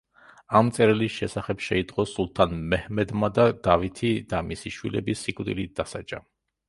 [0.59, 6.23] ამ წერილის შესახებ შეიტყო სულთან მეჰმედმა და დავითი და მისი შვილები სიკვდილით დასაჯა.